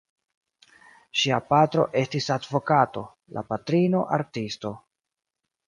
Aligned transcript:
Ŝia 1.23 1.37
patro 1.49 1.85
estis 2.01 2.31
advokato, 2.37 3.05
la 3.39 3.47
patrino 3.53 4.05
artisto. 4.21 4.77